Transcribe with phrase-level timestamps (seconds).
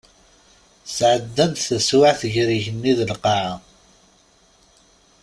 [0.95, 3.55] Sɛeddan-d taswiɛt gar yigenni d lqaɛa.